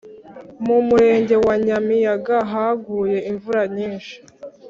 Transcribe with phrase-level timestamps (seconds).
[0.65, 4.15] Mu murenge wa nyamiyaga haguye imvura nyinshi